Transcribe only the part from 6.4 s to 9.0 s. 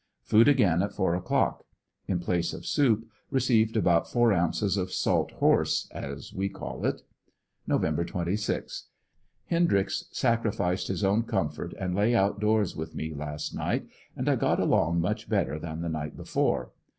call it. Nov. 26.—